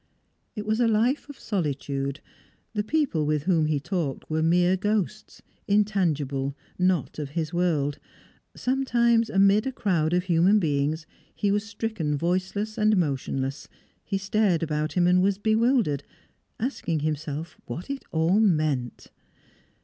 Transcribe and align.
It 0.55 0.65
was 0.65 0.79
a 0.79 0.87
life 0.87 1.29
of 1.29 1.37
solitude. 1.37 2.21
The 2.73 2.83
people 2.83 3.23
with 3.23 3.43
whom 3.43 3.67
he 3.67 3.79
talked 3.79 4.27
were 4.31 4.41
mere 4.41 4.75
ghosts, 4.75 5.43
intangible, 5.67 6.57
not 6.79 7.19
of 7.19 7.29
his 7.37 7.53
world. 7.53 7.99
Sometimes, 8.55 9.29
amid 9.29 9.67
a 9.67 9.71
crowd 9.71 10.13
of 10.13 10.23
human 10.23 10.57
beings, 10.57 11.05
he 11.35 11.51
was 11.51 11.67
stricken 11.69 12.17
voiceless 12.17 12.79
and 12.79 12.97
motionless: 12.97 13.67
he 14.03 14.17
stared 14.17 14.63
about 14.63 14.93
him, 14.93 15.05
and 15.05 15.21
was 15.21 15.37
bewildered, 15.37 16.03
asking 16.59 17.01
himself 17.01 17.55
what 17.67 17.87
it 17.87 18.03
all 18.11 18.39
meant. 18.39 19.11